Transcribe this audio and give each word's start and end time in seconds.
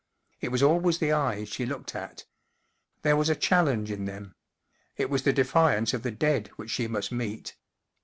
It 0.39 0.49
was 0.51 0.63
always 0.63 0.97
the 0.97 1.11
eyes 1.11 1.47
she 1.49 1.63
looked 1.63 1.93
at. 1.93 2.25
There 3.03 3.15
was 3.15 3.29
a 3.29 3.35
challenge 3.35 3.91
in 3.91 4.05
them. 4.05 4.33
It 4.97 5.11
was 5.11 5.21
the 5.21 5.31
defiance 5.31 5.93
of 5.93 6.01
the 6.01 6.09
dead 6.09 6.47
which 6.55 6.71
she 6.71 6.87
must 6.87 7.11
meet. 7.11 7.55